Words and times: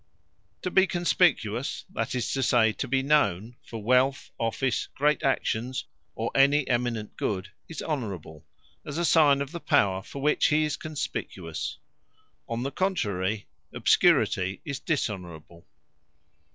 To 0.63 0.71
be 0.71 0.87
Conspicuous, 0.87 1.85
that 1.93 2.15
is 2.15 2.33
to 2.33 2.41
say, 2.41 2.71
to 2.73 2.87
be 2.87 3.03
known, 3.03 3.55
for 3.63 3.83
Wealth, 3.83 4.31
Office, 4.39 4.87
great 4.95 5.21
Actions, 5.21 5.85
or 6.15 6.31
any 6.33 6.67
eminent 6.67 7.15
Good, 7.17 7.51
is 7.69 7.83
Honourable; 7.83 8.43
as 8.83 8.97
a 8.97 9.05
signe 9.05 9.41
of 9.43 9.51
the 9.51 9.59
power 9.59 10.01
for 10.01 10.19
which 10.19 10.47
he 10.47 10.63
is 10.63 10.75
conspicuous. 10.75 11.77
On 12.49 12.63
the 12.63 12.71
contrary, 12.71 13.45
Obscurity, 13.75 14.59
is 14.65 14.79
Dishonourable. 14.79 15.67